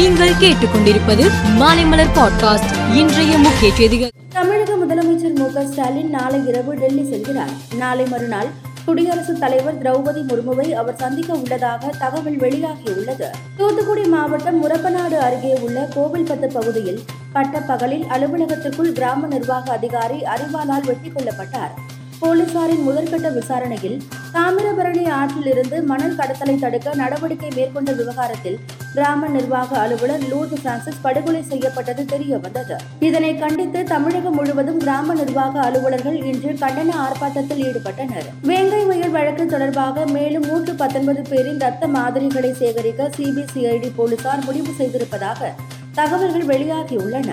[0.00, 4.10] நீங்கள் கேட்டுக்கொண்டிருப்பது மாலைமலர் பாட்காஸ்ட் இன்றைய முக்கிய செய்திகள்.
[4.28, 7.74] தமிழக முதலமைச்சர் மு ஸ்டாலின் நாளை இரவு டெல்லி செல்கிறார்.
[7.74, 8.46] நாளை மறுநாள்
[8.84, 13.24] குடியரசுத் தலைவர் திரௌபதி முர்முவை அவர் சந்திக்க உள்ளதாக தகவல் வெளியாகியுள்ளது.
[13.56, 21.74] தூத்துக்குடி மாவட்டம் முரப்பநாடு அருகே உள்ள கோவில்பத்து பகுதியில் பட்டப்பகலில் அலுவலகத்திற்குள் கிராம நிர்வாக அதிகாரி அறிவாளால் வெட்டிக் கொல்லப்பட்டார்.
[22.22, 23.96] போலீசாரின் முதற்கட்ட விசாரணையில்
[24.34, 28.58] தாமிரபரணி ஆற்றிலிருந்து மணல் கடத்தலை தடுக்க நடவடிக்கை மேற்கொண்ட விவகாரத்தில்
[28.94, 32.76] கிராம நிர்வாக அலுவலர் லூர்து பிரான்சிஸ் படுகொலை செய்யப்பட்டது தெரிய வந்தது.
[33.08, 38.28] இதனை கண்டித்து தமிழகம் முழுவதும் கிராம நிர்வாக அலுவலர்கள் இன்று கண்டன ஆர்ப்பாட்டத்தில் ஈடுபட்டனர்.
[38.50, 45.52] வேங்கை முயல் வழக்கு தொடர்பாக மேலும் நூற்று பத்தொன்பது பேரின் ரத்த மாதிரிகளை சேகரிக்க சிபிசிஐடி போலீசார் முடிவு செய்திருப்பதாக
[45.94, 47.30] தகவல்கள் வெளியாகியுள்ளன.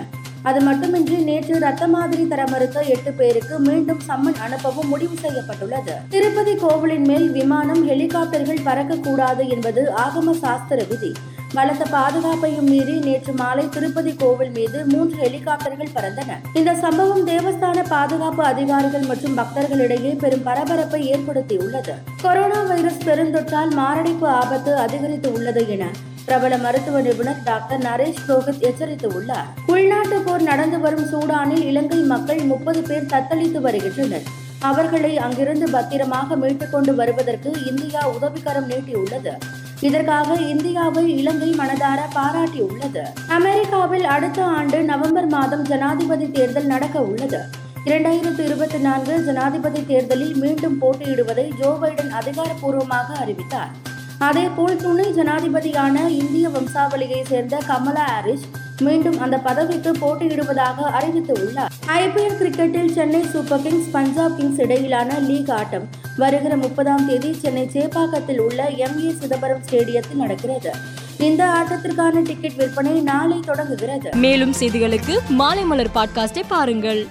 [0.47, 5.93] அது மட்டுமின்றி நேற்று ரத்த மாதிரி தர மறுத்த எட்டு பேருக்கு மீண்டும் சம்மன் அனுப்பவும் முடிவு செய்யப்பட்டுள்ளது.
[6.09, 11.13] திருப்பதி கோவிலின் மேல் விமானம் ஹெலிகாப்டர்கள் பறக்கக்கூடாது என்பது ஆகம சாஸ்திர விதி.
[11.53, 16.57] பலத்த பாதுகாப்பையும் மீறி நேற்று மாலை திருப்பதி கோவில் மீது மூன்று ஹெலிகாப்டர்கள் பறந்தன.
[16.57, 21.95] இந்த சம்பவம் தேவஸ்தான பாதுகாப்பு அதிகாரிகள் மற்றும் பக்தர்களிடையே பெரும் பரபரப்பை ஏற்படுத்தியுள்ளது.
[22.21, 25.85] கொரோனா வைரஸ் பெருந்தொற்றால் மாரடைப்பு ஆபத்து அதிகரித்து உள்ளது என
[26.25, 29.47] பிரபல மருத்துவ நிபுணர் டாக்டர் நரேஷ் புரோஹித் எச்சரித்துள்ளார்.
[29.65, 29.96] உள்நாட்டு
[30.27, 34.25] போர் நடந்து வரும் சூடானில் இலங்கை மக்கள் முப்பது பேர் தத்தளித்து வருகின்றனர்.
[34.59, 39.33] அவர்களை அங்கிருந்து பத்திரமாக மீட்டுக் கொண்டு வருவதற்கு இந்தியா உதவிக்கரம் நீட்டியுள்ளது.
[39.79, 43.03] இதற்காக இந்தியாவை இலங்கை மனதார பாராட்டியுள்ளது.
[43.27, 47.41] அமெரிக்காவில் அடுத்த ஆண்டு நவம்பர் மாதம் ஜனாதிபதி தேர்தல் நடக்க உள்ளது.
[47.85, 53.71] இரண்டாயிரத்து இருபத்தி நான்கு ஜனாதிபதி தேர்தலில் மீண்டும் போட்டியிடுவதை ஜோ பைடன் அதிகாரப்பூர்வமாக அறிவித்தார்.
[54.19, 58.47] அதேபோல் துணை ஜனாதிபதியான இந்திய வம்சாவளியை சேர்ந்த கமலா ஹாரிஸ்
[58.81, 65.87] மீண்டும் அந்த பதவிக்கு போட்டியிடுவதாக அறிவித்துள்ளார் ஐபிஎல் கிரிக்கெட்டில் Chennai super kings Punjab kings இடையிலான லீக் ஆட்டம்.
[66.17, 69.09] வருகிற முப்பதாம் தேதி சென்னை சேப்பாக்கத்தில் உள்ள எம்.
[69.09, 69.11] ஏ.
[69.11, 70.71] சிதம்பரம் ஸ்டேடியத்தில் நடக்கிறது.
[71.17, 74.09] இந்த ஆட்டத்திற்கான டிக்கெட் விற்பனை நாளை தொடங்குகிறது.
[74.15, 77.07] மேலும் செய்திகளுக்கு மாலை மலர் பாட்காஸ்டை பாருங்கள்.